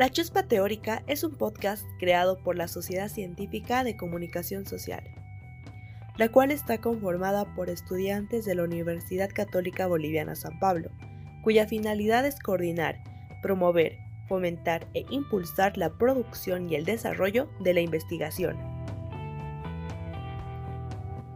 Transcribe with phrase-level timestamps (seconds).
[0.00, 5.04] La Chuspa Teórica es un podcast creado por la Sociedad Científica de Comunicación Social,
[6.16, 10.88] la cual está conformada por estudiantes de la Universidad Católica Boliviana San Pablo,
[11.42, 13.04] cuya finalidad es coordinar,
[13.42, 18.56] promover, fomentar e impulsar la producción y el desarrollo de la investigación.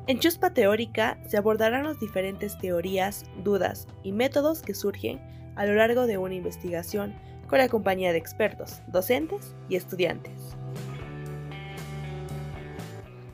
[0.06, 5.20] En Chuspa Teórica se abordarán las diferentes teorías, dudas y métodos que surgen
[5.54, 7.14] a lo largo de una investigación
[7.48, 10.32] con la compañía de expertos, docentes y estudiantes.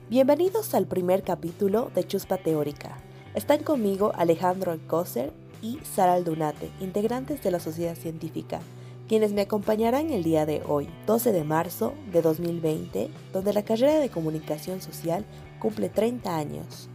[0.08, 2.96] Bienvenidos al primer capítulo de Chuspa Teórica.
[3.34, 5.32] Están conmigo Alejandro Alcócer
[5.62, 8.60] y Sara Aldunate, integrantes de la Sociedad Científica,
[9.08, 14.00] quienes me acompañarán el día de hoy, 12 de marzo de 2020, donde la carrera
[14.00, 15.24] de comunicación social
[15.60, 16.88] cumple 30 años.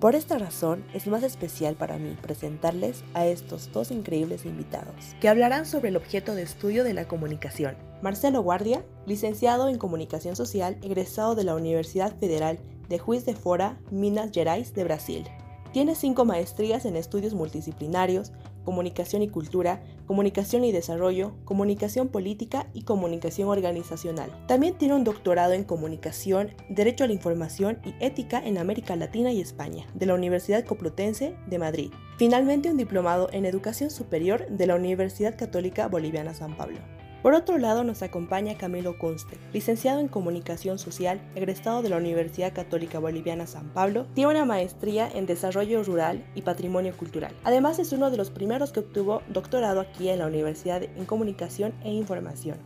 [0.00, 5.28] Por esta razón es más especial para mí presentarles a estos dos increíbles invitados, que
[5.28, 7.76] hablarán sobre el objeto de estudio de la comunicación.
[8.00, 12.58] Marcelo Guardia, licenciado en Comunicación Social, egresado de la Universidad Federal
[12.88, 15.24] de Juiz de Fora, Minas Gerais de Brasil.
[15.70, 18.32] Tiene cinco maestrías en estudios multidisciplinarios,
[18.64, 24.30] comunicación y cultura, comunicación y desarrollo, comunicación política y comunicación organizacional.
[24.46, 29.32] También tiene un doctorado en comunicación, derecho a la información y ética en América Latina
[29.32, 31.90] y España, de la Universidad Complutense de Madrid.
[32.18, 36.78] Finalmente un diplomado en educación superior de la Universidad Católica Boliviana San Pablo.
[37.22, 42.54] Por otro lado nos acompaña Camilo Conste, licenciado en Comunicación Social, egresado de la Universidad
[42.54, 47.34] Católica Boliviana San Pablo, tiene una maestría en Desarrollo Rural y Patrimonio Cultural.
[47.44, 51.74] Además es uno de los primeros que obtuvo doctorado aquí en la Universidad en Comunicación
[51.84, 52.56] e Información.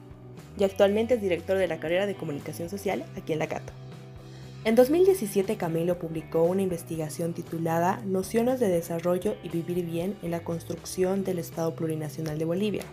[0.57, 3.73] Y actualmente es director de la carrera de Comunicación Social aquí en la Cato.
[4.63, 10.45] En 2017 Camilo publicó una investigación titulada Nociones de Desarrollo y Vivir Bien en la
[10.45, 12.85] Construcción del Estado Plurinacional de Bolivia,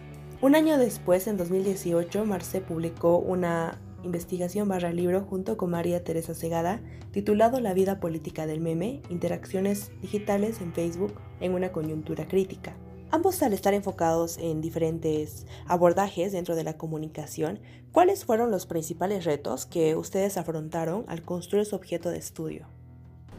[0.41, 6.33] un año después, en 2018, Marce publicó una investigación barra libro junto con María Teresa
[6.33, 12.75] Segada titulado La vida política del meme, interacciones digitales en Facebook en una coyuntura crítica.
[13.11, 17.59] Ambos al estar enfocados en diferentes abordajes dentro de la comunicación,
[17.91, 22.67] ¿cuáles fueron los principales retos que ustedes afrontaron al construir su objeto de estudio?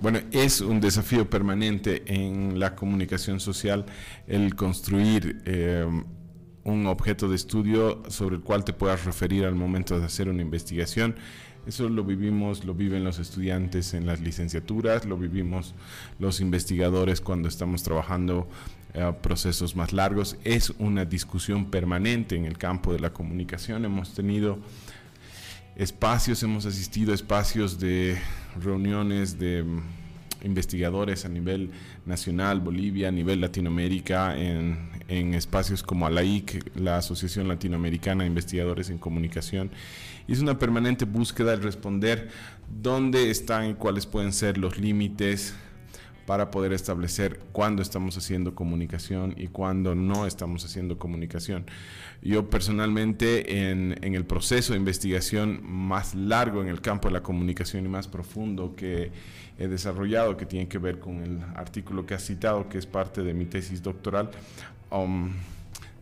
[0.02, 3.86] Bueno, es un desafío permanente en la comunicación social
[4.26, 5.86] el construir eh,
[6.64, 10.42] un objeto de estudio sobre el cual te puedas referir al momento de hacer una
[10.42, 11.16] investigación.
[11.66, 15.74] Eso lo vivimos, lo viven los estudiantes en las licenciaturas, lo vivimos
[16.18, 18.48] los investigadores cuando estamos trabajando
[18.94, 20.36] eh, procesos más largos.
[20.42, 23.84] Es una discusión permanente en el campo de la comunicación.
[23.84, 24.58] Hemos tenido
[25.76, 28.18] espacios, hemos asistido a espacios de
[28.60, 29.64] reuniones de
[30.42, 31.70] investigadores a nivel
[32.06, 34.92] nacional, Bolivia, a nivel Latinoamérica, en,
[35.34, 39.70] espacios como ALAIC, la Asociación Latinoamericana de Investigadores en Comunicación.
[40.26, 42.30] Y es una permanente búsqueda de responder
[42.80, 45.54] dónde están y cuáles pueden ser los límites
[46.26, 51.66] para poder establecer cuándo estamos haciendo comunicación y cuándo no estamos haciendo comunicación.
[52.22, 57.22] Yo personalmente en, en, el proceso de investigación más largo en el campo de la
[57.22, 59.10] comunicación y más profundo que
[59.58, 63.22] he desarrollado, que tiene que ver con el artículo que has citado, que es parte
[63.22, 64.30] de mi tesis doctoral,
[64.90, 65.30] um,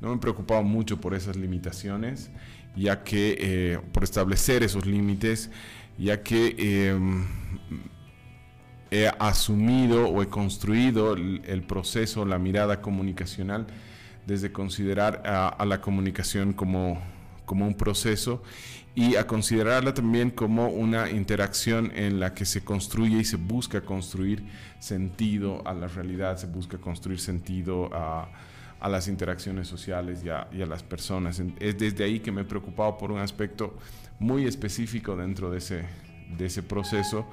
[0.00, 2.30] no me he preocupado mucho por esas limitaciones,
[2.74, 5.50] ya que eh, por establecer esos límites,
[5.98, 7.26] ya que em,
[8.90, 13.66] he asumido o he construido el, proceso, la mirada comunicacional,
[14.26, 17.00] desde considerar a, la comunicación como,
[17.50, 18.44] como un proceso
[18.94, 23.80] y a considerarla también como una interacción en la que se construye y se busca
[23.80, 24.44] construir
[24.78, 28.28] sentido a la realidad, se busca construir sentido a,
[28.78, 31.42] a las interacciones sociales y a, y a, las personas.
[31.58, 33.76] Es desde ahí que me he preocupado por un aspecto
[34.20, 35.84] muy específico dentro de ese,
[36.38, 37.26] de ese proceso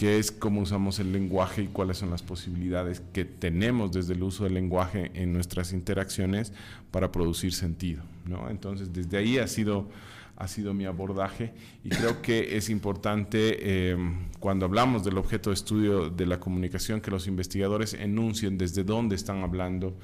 [0.00, 4.22] que es cómo usamos el lenguaje y cuáles son las posibilidades que tenemos desde el
[4.22, 6.54] uso del lenguaje en nuestras interacciones
[6.90, 8.02] para producir sentido.
[8.24, 8.48] ¿no?
[8.48, 9.90] Entonces, desde ahí ha sido,
[10.38, 11.52] ha sido mi abordaje
[11.84, 13.98] y creo que es importante eh,
[14.38, 19.16] cuando hablamos del objeto de estudio de la comunicación que los investigadores enuncien desde dónde
[19.16, 19.94] están hablando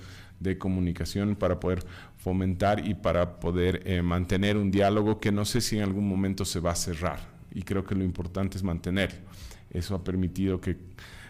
[0.41, 1.87] de comunicación para poder
[2.19, 6.45] fomentar y para poder eh, mantener un diálogo que no sé si en algún momento
[6.45, 9.21] se va a cerrar y creo que lo importante es mantenerlo.
[9.71, 10.77] Eso ha permitido que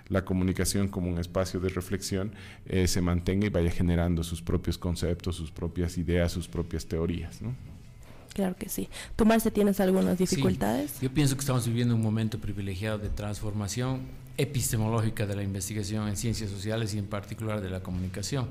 [0.08, 2.32] la comunicación como un espacio de reflexión
[2.66, 7.42] eh, se mantenga y vaya generando sus propios conceptos, sus propias ideas, sus propias teorías.
[7.42, 7.54] ¿no?
[8.32, 8.88] Claro que sí.
[9.16, 11.00] ¿Tú, Marce, tienes algunas dificultades?
[11.00, 14.02] yo pienso que estamos viviendo un momento privilegiado de transformación
[14.36, 18.46] epistemológica de la investigación en ciencias sociales y en particular de la comunicación.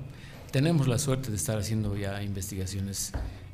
[0.52, 3.12] Tenemos la suerte de estar haciendo ya investigaciones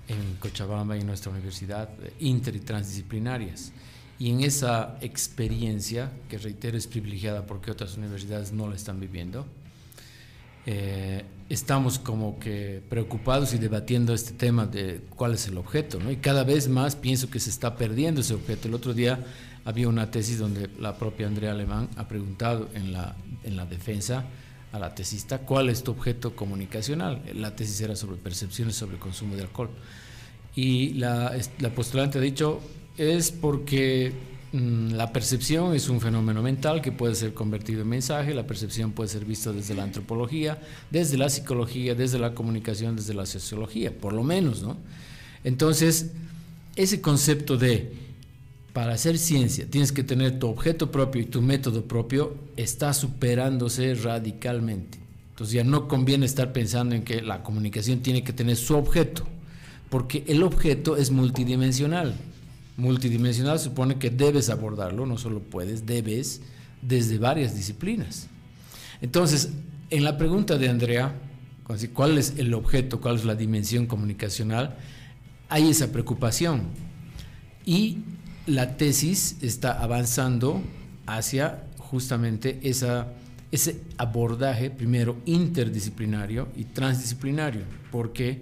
[0.08, 1.90] en Cochabamba y en nuestra universidad,
[2.20, 3.74] inter y transdisciplinarias.
[4.22, 9.48] Y en esa experiencia, que reitero es privilegiada porque otras universidades no la están viviendo,
[10.68, 16.12] eh, estamos como que preocupados y debatiendo este tema de cuál es el objeto, ¿no?
[16.12, 18.68] Y cada vez más pienso que se está perdiendo ese objeto.
[18.68, 19.26] El otro día
[19.66, 24.26] había una tesis donde la propia Andrea Alemán ha preguntado en la, en la defensa
[24.72, 27.24] a la tesista cuál es tu objeto comunicacional.
[27.34, 29.72] La tesis era sobre percepciones sobre el consumo de alcohol.
[30.56, 32.62] Y la, la postulante ha dicho,
[33.02, 34.14] es porque
[34.54, 38.92] mm, la percepción es un fenómeno mental que puede ser convertido en mensaje, la percepción
[38.92, 40.62] puede ser vista desde la antropología,
[40.92, 44.78] desde la psicología, desde la comunicación, desde la sociología, por lo menos, ¿no?
[45.44, 46.12] Entonces,
[46.76, 47.92] ese concepto de
[48.74, 53.96] para hacer ciencia tienes que tener tu objeto propio y tu método propio está superándose
[53.96, 55.00] radicalmente.
[55.32, 59.24] Entonces ya no conviene estar pensando en que la comunicación tiene que tener su objeto,
[59.90, 62.16] porque el objeto es multidimensional
[62.78, 66.42] multidimensional supone que debes abordarlo, no solo puedes, debes,
[66.82, 68.28] desde varias disciplinas.
[69.02, 69.50] Entonces,
[69.90, 71.16] en la pregunta de Andrea,
[71.94, 74.78] ¿cuál es el objeto, cuál es la dimensión comunicacional?
[75.50, 76.64] Hay esa preocupación.
[77.66, 78.00] Y
[78.48, 80.62] la tesis está avanzando
[81.06, 83.08] hacia justamente esa,
[83.52, 88.42] ese abordaje, primero interdisciplinario y transdisciplinario, porque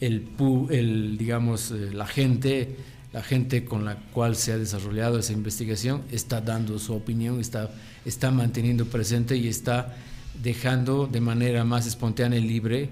[0.00, 0.28] el,
[0.70, 2.76] el digamos, eh, la gente
[3.12, 7.70] la gente con la cual se ha desarrollado esa investigación está dando su opinión, está,
[8.04, 9.96] está manteniendo presente y está
[10.42, 12.90] dejando de manera más espontánea y libre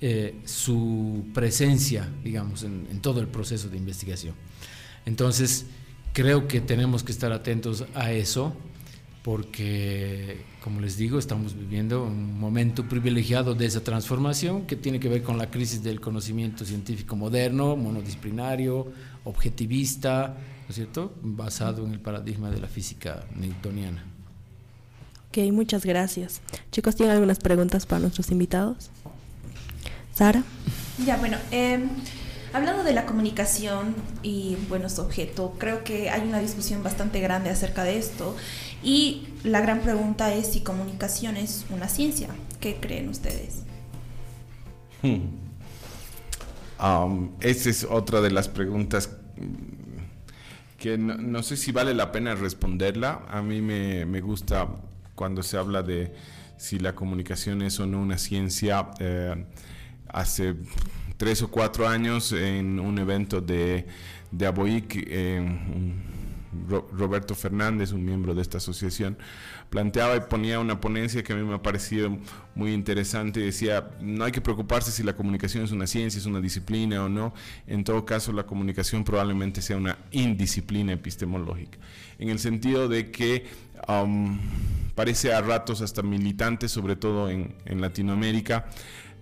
[0.00, 4.34] eh, su presencia, digamos, en, en todo el proceso de investigación.
[5.06, 5.66] Entonces,
[6.12, 8.54] creo que tenemos que estar atentos a eso
[9.24, 15.08] porque, como les digo, estamos viviendo un momento privilegiado de esa transformación que tiene que
[15.08, 18.86] ver con la crisis del conocimiento científico moderno, monodisciplinario,
[19.24, 24.04] objetivista, ¿no es cierto?, basado en el paradigma de la física newtoniana.
[25.30, 26.42] Ok, muchas gracias.
[26.70, 28.90] Chicos, ¿tienen algunas preguntas para nuestros invitados?
[30.14, 30.44] Sara.
[31.06, 31.88] Ya, bueno, em,
[32.52, 37.48] hablando de la comunicación y, bueno, su objeto, creo que hay una discusión bastante grande
[37.48, 38.36] acerca de esto
[38.84, 42.28] y la gran pregunta es si comunicación es una ciencia.
[42.60, 43.62] ¿Qué creen ustedes?
[45.02, 45.44] Hmm.
[46.82, 49.10] Um, esa es otra de las preguntas
[50.78, 53.22] que no, sé si vale la pena responderla.
[53.28, 54.68] A mí me, gusta
[55.14, 56.12] cuando se habla de
[56.58, 58.90] si la comunicación es o no una ciencia.
[59.00, 59.46] Eh,
[60.08, 60.56] hace
[61.16, 63.86] tres o cuatro años en un evento de,
[64.30, 65.08] de ABOIC,
[66.68, 69.16] Roberto Fernández, un miembro de esta asociación,
[69.70, 72.16] planteaba y ponía una ponencia que a mí me ha parecido
[72.54, 73.40] muy interesante.
[73.40, 77.08] Decía, no hay que preocuparse si la comunicación es una ciencia, es una disciplina o
[77.08, 77.34] no.
[77.66, 81.78] En todo caso, la comunicación probablemente sea una indisciplina epistemológica,
[82.18, 83.46] en el sentido de que
[83.88, 84.38] um,
[84.94, 88.66] parece a ratos hasta militante, sobre todo en, en Latinoamérica,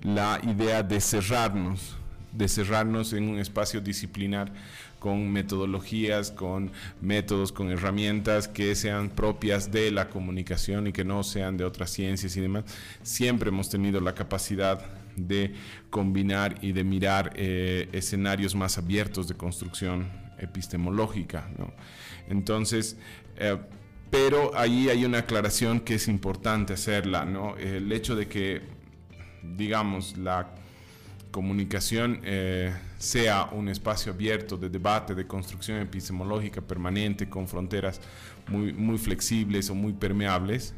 [0.02, 1.96] la idea de cerrarnos,
[2.32, 4.52] de cerrarnos en un espacio disciplinar
[4.98, 6.70] con metodologías, con
[7.00, 11.90] métodos, con herramientas que sean propias de la comunicación y que no sean de otras
[11.90, 12.64] ciencias y demás.
[13.02, 14.80] Siempre hemos tenido la capacidad
[15.16, 15.54] de
[15.90, 20.08] combinar y de mirar eh, escenarios más abiertos de construcción
[20.38, 21.48] epistemológica.
[22.28, 22.96] Entonces,
[23.36, 23.58] eh,
[24.10, 27.56] pero ahí hay una aclaración que es importante hacerla, ¿no?
[27.56, 28.60] El hecho de que,
[29.56, 30.54] digamos, la
[31.32, 38.00] comunicación eh, sea un espacio abierto de debate, de construcción epistemológica permanente, con fronteras
[38.48, 40.74] muy, muy flexibles o muy permeables,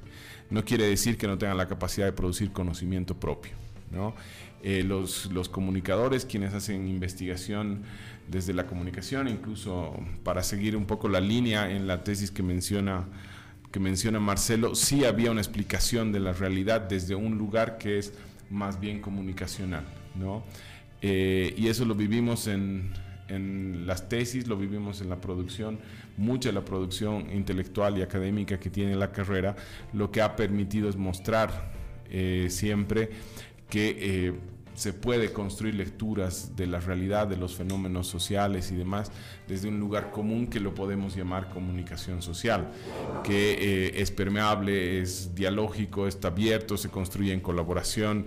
[0.48, 3.52] no quiere decir que no tengan la capacidad de producir conocimiento propio.
[3.90, 4.14] ¿no?
[4.62, 7.82] Eh, los, los, comunicadores, quienes hacen investigación
[8.28, 13.04] desde la comunicación, incluso para seguir un poco la línea en la tesis que menciona,
[13.72, 18.14] que menciona Marcelo, sí había una explicación de la realidad desde un lugar que es
[18.50, 19.84] más bien comunicacional.
[20.14, 20.42] ¿No?
[21.02, 22.92] Eh, y eso lo vivimos en,
[23.28, 25.78] en, las tesis, lo vivimos en la producción,
[26.16, 29.54] mucha de la producción intelectual y académica que tiene la carrera,
[29.92, 31.72] lo que ha permitido es mostrar
[32.10, 33.10] eh, siempre
[33.68, 34.34] que eh,
[34.74, 39.10] se puede construir lecturas de la realidad, de los fenómenos sociales y demás,
[39.46, 42.70] desde un lugar común que lo podemos llamar comunicación social,
[43.22, 48.26] que eh, es permeable, es dialógico, está abierto, se construye en colaboración,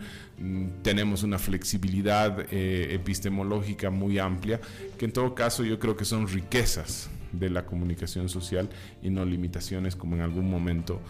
[0.84, 4.60] tenemos una flexibilidad eh, epistemológica muy amplia,
[4.98, 8.70] que en todo caso yo creo que son riquezas de la comunicación social
[9.02, 11.02] y no limitaciones como en algún momento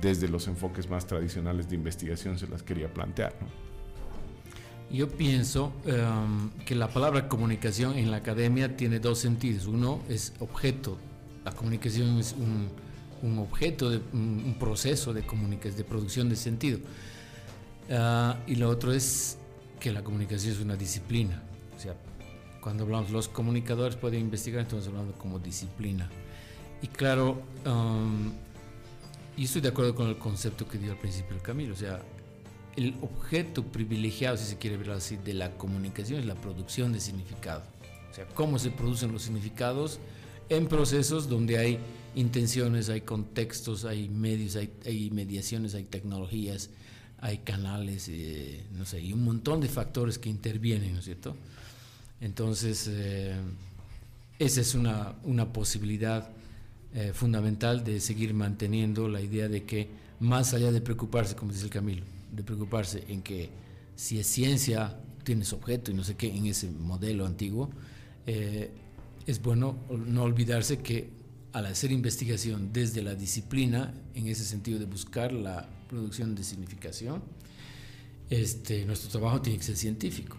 [0.00, 3.34] desde los enfoques más tradicionales de investigación se las quería plantear.
[4.90, 9.66] Yo pienso em, que la palabra comunicación en la academia tiene dos sentidos.
[9.66, 10.96] Uno es objeto.
[11.44, 12.68] La comunicación es un,
[13.22, 16.78] un objeto, de, un, proceso de, de producción de sentido.
[17.90, 19.38] Ah, y lo otro es
[19.80, 21.42] que la comunicación es una disciplina.
[21.76, 21.94] O sea,
[22.60, 26.08] cuando hablamos los comunicadores pueden investigar, entonces hablando como disciplina.
[26.82, 28.32] Y claro, um,
[29.36, 32.00] y estoy de acuerdo con el concepto que dio al principio el Camilo, o sea,
[32.76, 37.00] el objeto privilegiado, si se quiere verlo así, de la comunicación es la producción de
[37.00, 37.62] significado.
[38.10, 39.98] O sea, cómo se producen los significados
[40.48, 41.78] en procesos donde hay
[42.14, 46.70] intenciones, hay contextos, hay medios, hay, mediaciones, hay tecnologías,
[47.26, 51.34] hay canales, eh, no sé, y un montón de factores que intervienen, ¿no es cierto?
[52.20, 53.34] Entonces, eh,
[54.38, 56.30] esa es una, una posibilidad
[56.94, 59.88] eh, fundamental de seguir manteniendo la idea de que
[60.20, 63.50] más allá de preocuparse, como dice el Camilo, de preocuparse en que
[63.96, 67.70] si es ciencia, tienes objeto y no sé qué en ese modelo antiguo,
[68.26, 68.70] eh,
[69.26, 71.10] es bueno no olvidarse que
[71.52, 77.22] al hacer investigación desde la disciplina, en ese sentido de buscar la producción de significación,
[78.30, 80.36] este, nuestro trabajo tiene que ser científico.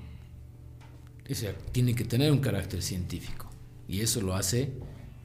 [1.29, 3.49] O sea, tiene que tener un carácter científico.
[3.87, 4.71] Y eso lo hace,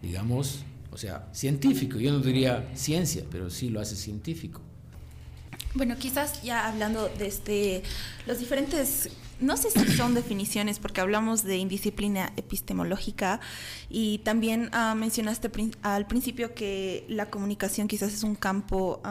[0.01, 1.99] digamos, o sea, científico.
[1.99, 4.61] Yo no diría ciencia, pero sí lo hace científico.
[5.75, 7.83] Bueno, quizás ya hablando de este,
[8.27, 9.09] los diferentes,
[9.43, 13.41] no sé si son definiciones, porque hablamos de indisciplina epistemológica
[13.91, 15.51] y también ah, mencionaste
[15.83, 19.03] al principio que la comunicación quizás es un campo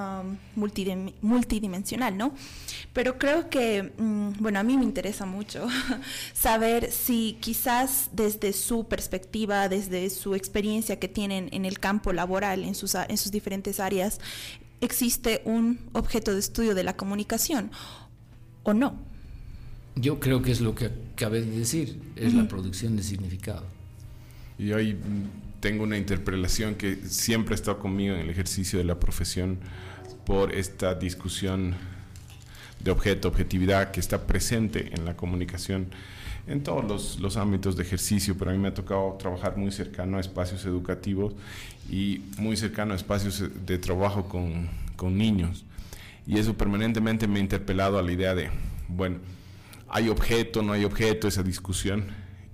[0.55, 2.33] multidimensional, ¿no?
[2.93, 5.67] Pero creo que, mm, bueno, a mí me interesa mucho
[6.33, 12.63] saber si quizás desde su perspectiva, desde su experiencia que tienen en el campo laboral,
[12.63, 14.19] en sus, en sus diferentes áreas,
[14.81, 17.71] existe un objeto de estudio de la comunicación
[18.63, 19.10] o no.
[19.95, 23.63] Yo creo que es lo que acabé de decir, es la producción de significado.
[24.57, 24.97] Y hoy
[25.59, 29.59] tengo una interpelación que siempre ha estado conmigo en el ejercicio de la profesión
[30.25, 31.75] por esta discusión
[32.83, 35.87] de objeto, objetividad que está presente en la comunicación
[36.47, 39.71] en todos los, los, ámbitos de ejercicio, pero a mí me ha tocado trabajar muy
[39.71, 41.35] cercano a espacios educativos
[41.89, 45.63] y muy cercano a espacios de trabajo con, con niños.
[46.25, 48.49] Y eso permanentemente me ha interpelado a la idea de,
[48.87, 49.17] bueno,
[49.91, 52.05] hay objeto, no hay objeto, esa discusión.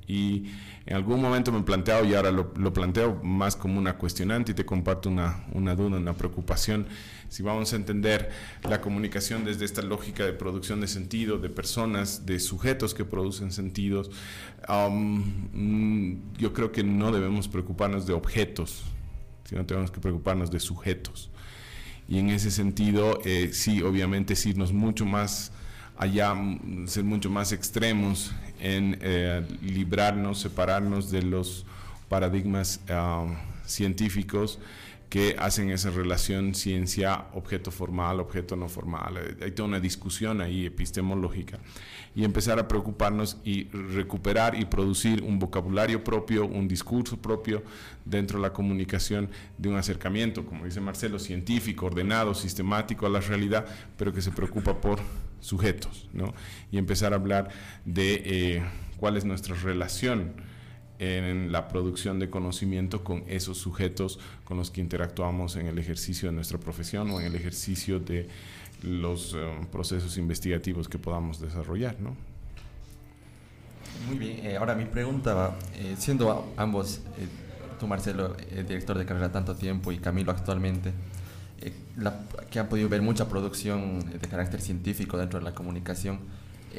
[0.07, 0.45] Y
[0.87, 4.55] en algún momento me he planteado, y ahora lo, planteo más como una cuestionante y
[4.55, 6.87] te comparto una, una duda, una preocupación,
[7.29, 8.31] si vamos a entender
[8.63, 13.51] la comunicación desde esta lógica de producción de sentido, de personas, de sujetos que producen
[13.51, 14.09] sentidos,
[14.69, 18.83] um, yo creo que no debemos preocuparnos de objetos,
[19.43, 21.29] sino tenemos que preocuparnos de sujetos.
[22.07, 25.51] Y en ese sentido, eh, sí, obviamente, es irnos mucho más
[25.97, 26.33] allá,
[26.85, 31.65] ser mucho más extremos en eh, librarnos, separarnos de los
[32.09, 33.35] paradigmas um,
[33.65, 34.59] científicos
[35.09, 39.37] que hacen esa relación ciencia-objeto formal, objeto no formal.
[39.41, 41.59] Hay toda una discusión ahí epistemológica.
[42.13, 47.63] Y empezar a preocuparnos y recuperar y producir un vocabulario propio, un discurso propio
[48.03, 53.21] dentro de la comunicación de un acercamiento, como dice Marcelo, científico, ordenado, sistemático a la
[53.21, 53.65] realidad,
[53.97, 54.99] pero que se preocupa por
[55.39, 56.33] sujetos, ¿no?
[56.71, 57.49] Y empezar a hablar
[57.85, 58.63] de eh,
[58.97, 60.33] cuál es nuestra relación
[60.99, 66.29] en la producción de conocimiento con esos sujetos con los que interactuamos en el ejercicio
[66.29, 68.27] de nuestra profesión o en el ejercicio de
[68.81, 69.39] los eh,
[69.71, 71.99] procesos investigativos que podamos desarrollar.
[71.99, 72.15] ¿no?
[74.07, 75.59] Muy bien, eh, ahora mi pregunta va,
[75.97, 77.01] siendo ambos,
[77.79, 78.35] tú Marcelo,
[78.67, 80.93] director de carrera tanto tiempo y Camilo actualmente,
[82.51, 86.19] que han podido ver mucha producción de carácter científico dentro de la comunicación,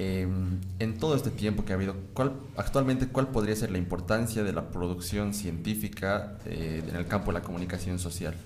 [0.00, 4.44] Em, en todo este tiempo que ha habido, ¿cuál, actualmente, ¿cuál podría ser la importancia
[4.44, 8.37] de la producción científica eh, en el campo de la comunicación social?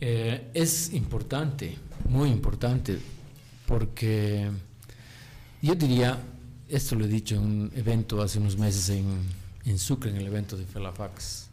[0.00, 1.76] Eh, es importante,
[2.08, 2.96] muy importante,
[3.66, 4.48] porque
[5.62, 6.20] yo diría,
[6.68, 9.06] esto lo he dicho en un evento hace unos meses en,
[9.64, 11.48] en Sucre, en el evento de Felafax,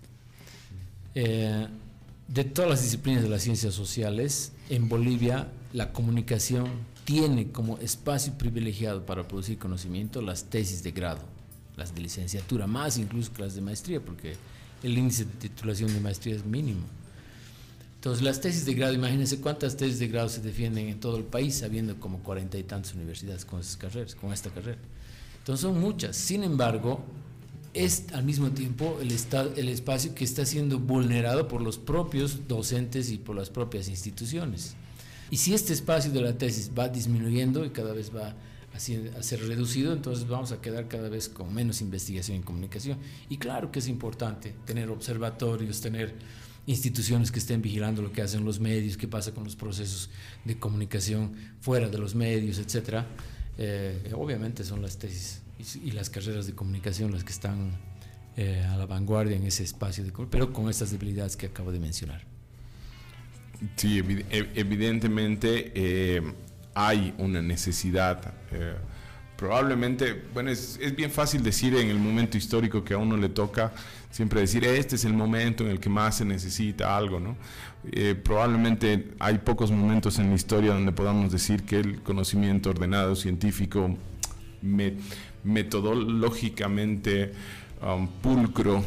[1.15, 1.67] eh,
[2.33, 6.67] de todas las disciplinas de las ciencias sociales, en Bolivia la comunicación
[7.03, 11.21] tiene como espacio privilegiado para producir conocimiento las tesis de grado,
[11.75, 14.35] las de licenciatura, más incluso que las de maestría, porque
[14.83, 16.83] el índice de titulación de maestría es mínimo.
[17.95, 21.23] Entonces, las tesis de grado, imagínense cuántas tesis de grado se defienden en todo el
[21.23, 24.77] país, habiendo como cuarenta y tantas universidades con esas carreras, con esta carrera.
[25.39, 26.15] Entonces, son muchas.
[26.15, 27.03] Sin embargo,
[27.73, 29.11] es al mismo tiempo el,
[29.55, 34.75] el espacio que está siendo vulnerado por los propios docentes y por las propias instituciones.
[35.31, 38.33] Y si este espacio de la tesis va disminuyendo y cada vez va
[38.73, 42.97] a ser reducido, entonces vamos a quedar cada vez con menos investigación en comunicación.
[43.29, 46.15] Y claro que es importante tener observatorios, tener
[46.65, 50.09] instituciones que estén vigilando lo que hacen los medios, qué pasa con los procesos
[50.45, 53.07] de comunicación fuera de los medios, etcétera.
[53.57, 57.71] Eh, obviamente son las tesis y, las carreras de comunicación las que están
[58.37, 61.79] eh, a la vanguardia en ese espacio, de, pero con estas debilidades que acabo de
[61.79, 62.23] mencionar.
[63.75, 66.21] Sí, evidentemente eh,
[66.73, 68.33] hay una necesidad.
[69.35, 73.29] probablemente, bueno, es, es, bien fácil decir en el momento histórico que a uno le
[73.29, 73.73] toca
[74.09, 77.37] siempre decir, este es el momento en el que más se necesita algo, ¿no?
[77.91, 83.15] Eh, probablemente hay pocos momentos en la historia donde podamos decir que el conocimiento ordenado,
[83.15, 83.95] científico,
[85.43, 87.33] metodológicamente
[87.81, 88.83] um, pulcro,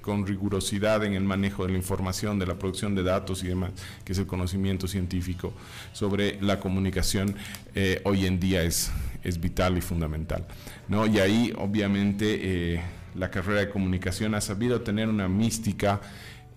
[0.00, 3.72] con rigurosidad en el manejo de la información, de la producción de datos y demás,
[4.04, 5.52] que es el conocimiento científico
[5.92, 7.34] sobre la comunicación,
[7.74, 8.90] eh, hoy en día es,
[9.22, 10.46] es vital y fundamental.
[10.88, 11.06] ¿no?
[11.06, 12.80] Y ahí, obviamente, eh,
[13.14, 16.00] la carrera de comunicación ha sabido tener una mística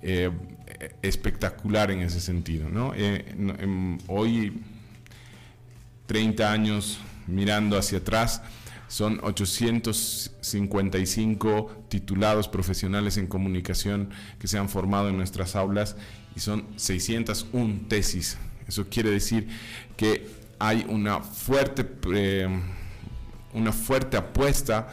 [0.02, 0.30] eh,
[1.02, 2.68] espectacular en ese sentido.
[2.96, 3.36] Eh,
[4.08, 4.54] hoy,
[6.08, 8.42] 30 años mirando hacia atrás,
[8.94, 15.96] son 855 titulados profesionales en comunicación que se han formado en nuestras aulas
[16.36, 18.38] y son 601 tesis.
[18.68, 19.48] Eso quiere decir
[19.98, 22.48] que hay una fuerte, eh,
[23.56, 24.90] una fuerte apuesta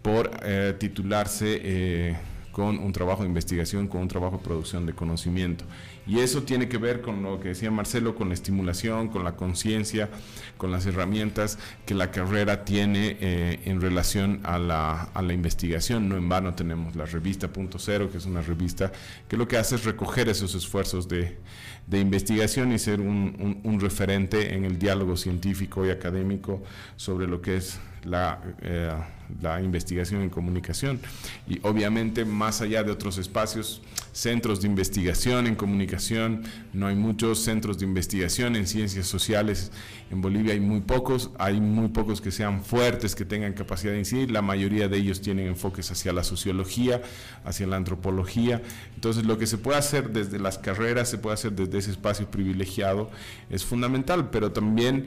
[0.00, 2.16] por eh, titularse eh,
[2.52, 5.64] con un trabajo de investigación, con un trabajo de producción de conocimiento.
[6.06, 9.36] Y eso tiene que ver con lo que decía Marcelo, con la estimulación, con la
[9.36, 10.10] conciencia,
[10.58, 16.08] con las herramientas que la carrera tiene eh, en relación a la, a la, investigación.
[16.08, 18.92] No en vano tenemos la revista Punto Cero, que es una revista
[19.28, 21.38] que lo que hace es recoger esos esfuerzos de,
[21.86, 26.62] de investigación y ser un, un, referente en el diálogo científico y académico
[26.96, 28.92] sobre lo que es la, eh,
[29.40, 31.00] la investigación en comunicación.
[31.48, 37.38] Y obviamente más allá de otros espacios, centros de investigación en comunicación, no hay muchos
[37.40, 39.72] centros de investigación en ciencias sociales.
[40.10, 44.00] En Bolivia hay muy pocos, hay muy pocos que sean fuertes, que tengan capacidad de
[44.00, 44.30] incidir.
[44.30, 47.00] La mayoría de ellos tienen enfoques hacia la sociología,
[47.44, 48.62] hacia la antropología.
[48.94, 52.30] Entonces lo que se puede hacer desde las carreras, se puede hacer desde ese espacio
[52.30, 53.10] privilegiado,
[53.50, 55.06] es fundamental, pero también...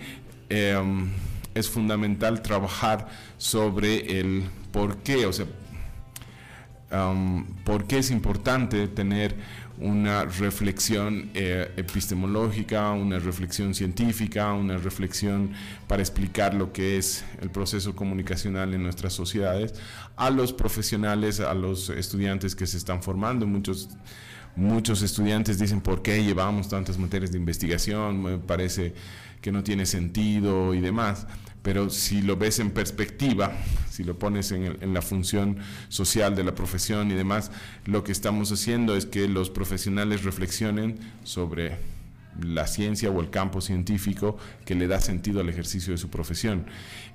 [0.49, 1.10] Em,
[1.55, 5.45] es fundamental trabajar sobre el por qué, o sea,
[6.91, 9.35] um, por qué es importante tener
[9.77, 15.51] una reflexión eh, epistemológica, una reflexión científica, una reflexión
[15.87, 19.73] para explicar lo que es el proceso comunicacional en nuestras sociedades,
[20.15, 23.47] a los profesionales, a los estudiantes que se están formando.
[23.47, 23.89] Muchos,
[24.55, 28.23] muchos estudiantes dicen, ¿por qué llevamos tantas materias de investigación?
[28.23, 28.93] Me parece
[29.41, 31.27] que no tiene sentido y demás
[31.65, 33.51] pero si lo ves en perspectiva,
[33.89, 35.58] si lo pones en, la función
[35.89, 37.49] social de la profesión y demás,
[37.86, 41.78] lo que estamos haciendo es que los profesionales reflexionen sobre
[42.39, 46.67] la ciencia o el campo científico que le da sentido al ejercicio de su profesión.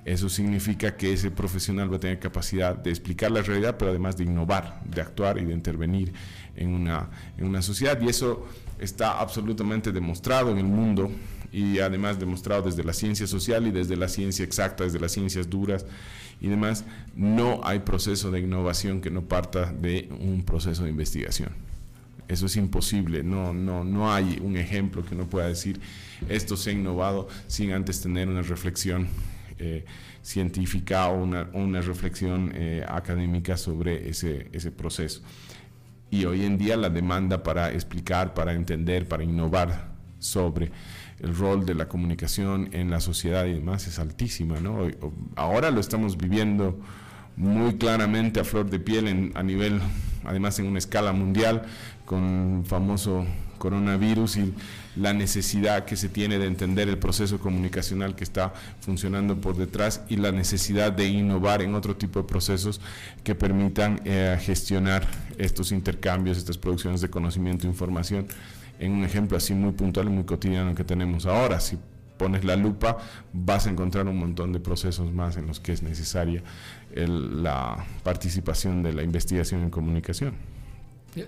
[0.03, 4.17] Eso significa que ese profesional va a tener capacidad de explicar la realidad, pero además
[4.17, 6.11] de innovar, de actuar y de intervenir
[6.57, 8.01] en una, en una sociedad.
[8.01, 8.45] Y eso
[8.79, 11.09] está absolutamente demostrado en el mundo
[11.51, 15.49] y además demostrado desde la ciencia social y desde la ciencia exacta, desde las ciencias
[15.49, 15.85] duras
[16.39, 16.85] y demás,
[17.15, 21.49] no hay proceso de innovación que no parta de un proceso de investigación.
[22.27, 25.81] Eso es imposible, no, no, no hay un ejemplo que no pueda decir
[26.29, 29.07] esto se ha innovado sin antes tener una reflexión
[29.59, 29.85] eh,
[30.21, 35.21] científica o una, una reflexión eh, académica sobre ese, ese proceso.
[36.09, 39.90] Y hoy en día la demanda para explicar, para entender, para innovar
[40.21, 40.71] sobre
[41.19, 44.87] el rol de la comunicación en la sociedad y demás es altísima, ¿no?
[45.35, 46.79] Ahora lo estamos viviendo
[47.35, 49.81] muy claramente a flor de piel a nivel,
[50.23, 51.63] además en una escala mundial,
[52.05, 53.25] con famoso
[53.57, 54.53] coronavirus y
[54.95, 60.01] la necesidad que se tiene de entender el proceso comunicacional que está funcionando por detrás
[60.09, 62.81] y la necesidad de innovar en otro tipo de procesos
[63.23, 65.07] que permitan eh, gestionar
[65.37, 68.25] estos intercambios, estas producciones de conocimiento e información
[68.81, 71.59] en un ejemplo así muy puntual y muy cotidiano que tenemos ahora.
[71.59, 71.77] Si
[72.17, 72.97] pones la lupa,
[73.31, 76.43] vas a encontrar un montón de procesos más en los que es necesaria
[76.95, 80.33] la participación de la investigación en comunicación.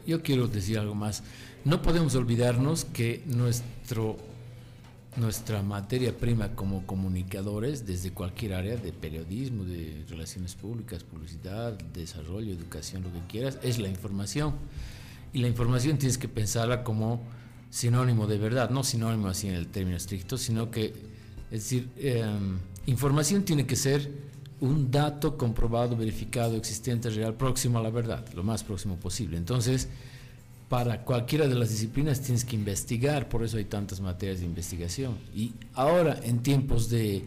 [0.07, 1.23] Yo, quiero decir algo más.
[1.63, 4.17] No podemos olvidarnos que nuestro,
[5.15, 12.51] nuestra materia prima como comunicadores, desde cualquier área de periodismo, de relaciones públicas, publicidad, desarrollo,
[12.51, 14.53] educación, lo que quieras, es la información.
[15.33, 17.21] Y la información tienes que pensarla como
[17.73, 20.93] sinónimo de verdad, no sinónimo así en el término estricto, sino que,
[21.49, 24.11] es decir, em, información tiene que ser
[24.59, 29.37] un dato comprobado, verificado, existente, real, próximo a la verdad, lo más próximo posible.
[29.37, 29.89] Entonces,
[30.69, 35.17] para cualquiera de las disciplinas tienes que investigar, por eso hay tantas materias de investigación.
[35.33, 37.25] Y ahora, en tiempos de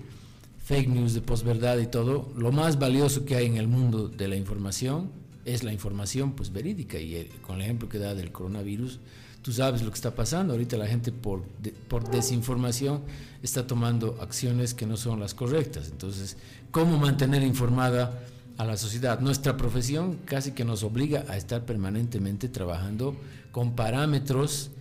[0.64, 4.28] fake news, de posverdad y todo, lo más valioso que hay en el mundo de
[4.28, 5.10] la información
[5.44, 7.00] es la información pues verídica.
[7.00, 9.00] Y eh, con el ejemplo que da del coronavirus,
[9.46, 10.54] tú sabes lo que está pasando.
[10.54, 11.44] Ahorita la gente por,
[11.86, 13.02] por desinformación
[13.44, 15.86] está tomando acciones que no son las correctas.
[15.88, 16.36] Entonces,
[16.72, 18.24] ¿cómo mantener informada
[18.58, 19.20] a la sociedad?
[19.20, 23.14] Nuestra profesión casi que nos obliga a estar permanentemente trabajando
[23.52, 24.72] con parámetros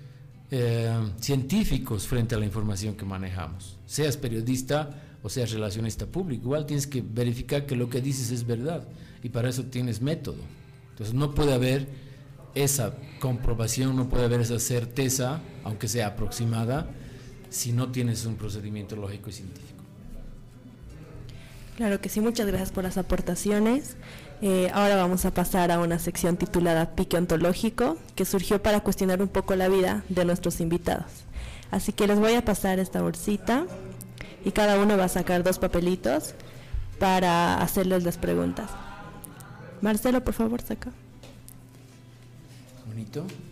[0.50, 3.78] eh, científicos frente a la información que manejamos.
[3.86, 8.48] Seas periodista o seas relacionista público, igual tienes que verificar que lo que dices es
[8.48, 8.84] verdad
[9.22, 10.42] y para eso tienes método.
[10.90, 11.88] Entonces no puede haber
[12.56, 16.88] esa comprobación, no puede haber esa certeza, aunque sea aproximada,
[17.50, 19.84] si no tienes un procedimiento lógico y científico.
[21.78, 23.98] Claro que sí, muchas gracias por las aportaciones.
[24.42, 29.22] Eh, ahora vamos a pasar a una sección titulada Pique Ontológico, que surgió para cuestionar
[29.22, 31.06] un poco la vida de nuestros invitados.
[31.72, 33.66] Así que les voy a pasar esta bolsita
[34.46, 36.34] y cada uno va a sacar dos papelitos
[37.00, 38.70] para hacerles las preguntas.
[39.82, 40.92] Marcelo, por favor, saca.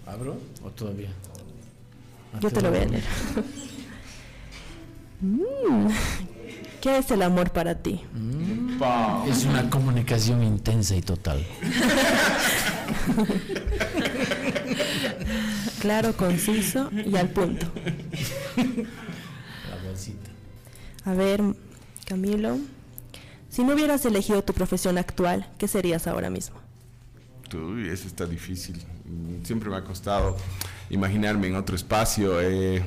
[0.06, 1.10] ¿Abro o todavía?
[2.40, 3.04] Yo te lo voy a leer.
[5.24, 5.88] Mm.
[6.82, 8.02] ¿Qué es el amor para ti?
[8.14, 8.78] Mm.
[9.26, 11.40] Es una comunicación intensa y total.
[15.80, 17.68] claro, conciso y al punto.
[18.58, 20.30] La bolsita.
[21.06, 21.42] A ver,
[22.06, 22.58] Camilo,
[23.48, 26.58] si no hubieras elegido tu profesión actual, ¿qué serías ahora mismo?
[27.58, 28.82] Uy, eso está difícil.
[29.44, 30.38] Siempre me ha costado
[30.90, 32.40] imaginarme en otro espacio.
[32.42, 32.84] Eh,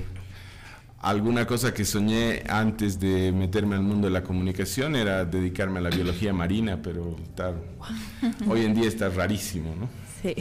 [1.00, 5.82] alguna cosa que soñé antes de meterme al mundo de la comunicación era dedicarme a
[5.82, 7.16] la biología marina, pero
[8.48, 9.88] hoy en día está rarísimo, ¿no?
[10.22, 10.34] Sí.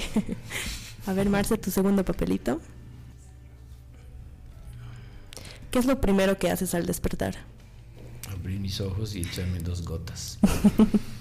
[1.05, 2.59] A ver, Marce, tu segundo papelito.
[5.69, 7.35] ¿Qué es lo primero que haces al despertar?
[8.31, 10.39] Abrir mis ojos y echarme dos gotas.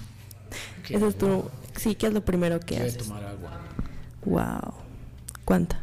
[0.89, 2.97] Eso es tu Sí, ¿qué es lo primero que haces?
[2.97, 3.61] tomar agua.
[4.25, 4.73] Wow.
[5.43, 5.79] ¿Cuánta?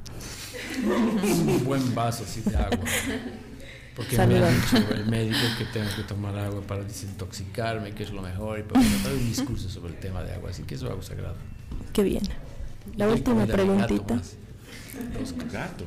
[0.85, 2.85] Un buen vaso así de agua.
[3.95, 8.11] Porque me ha dicho el médico que tengo que tomar agua para desintoxicarme, que es
[8.11, 10.87] lo mejor, y para dar un discurso sobre el tema de agua, así que eso
[10.87, 11.37] es algo sagrado.
[11.93, 12.23] Qué bien.
[12.97, 14.15] La última preguntita.
[15.19, 15.85] Los gato.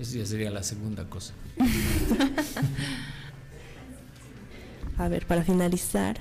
[0.00, 1.34] Eso ya sería la segunda cosa.
[4.98, 6.20] A ver, para finalizar,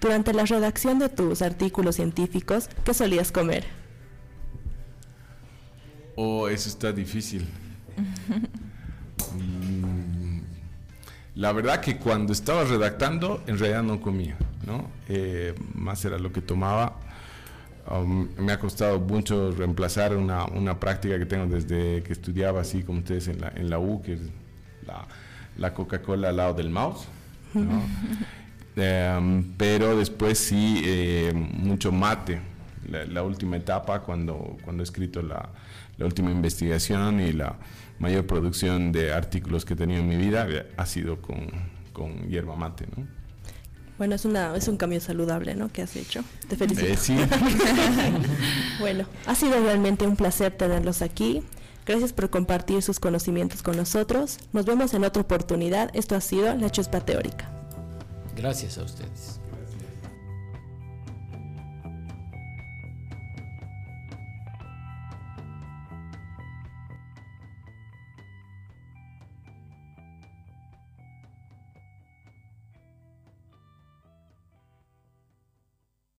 [0.00, 3.64] durante la redacción de tus artículos científicos, ¿qué solías comer?
[6.16, 7.46] Oh, eso está difícil.
[9.36, 10.40] Mm,
[11.36, 14.36] la verdad que cuando estaba redactando, en realidad no comía,
[14.66, 14.90] ¿no?
[15.08, 16.96] Eh, más era lo que tomaba.
[17.90, 22.82] Um, me ha costado mucho reemplazar una, una, práctica que tengo desde que estudiaba así
[22.82, 24.20] como ustedes en la, en la U, que es
[24.86, 25.06] la,
[25.56, 27.06] la Coca-Cola al lado del mouse.
[27.54, 27.82] ¿no?
[28.80, 32.40] Em, pero después sí, eh, mucho mate.
[32.88, 35.50] La, última etapa, cuando, cuando he escrito la,
[35.96, 37.54] la, última investigación y la
[38.00, 41.46] mayor producción de artículos que he tenido en mi vida, ha sido con,
[41.92, 43.06] con hierba mate, ¿no?
[43.96, 45.70] Bueno, es, una, es un cambio saludable, ¿no?
[45.70, 46.24] Que has hecho.
[46.48, 46.86] Te felicito.
[46.86, 47.16] Eh, sí.
[48.80, 51.42] bueno, ha sido realmente un placer tenerlos aquí.
[51.86, 54.38] Gracias por compartir sus conocimientos con nosotros.
[54.52, 55.90] Nos vemos en otra oportunidad.
[55.94, 57.59] Esto ha sido La Chuspa Teórica.
[58.40, 59.39] Gracias a ustedes.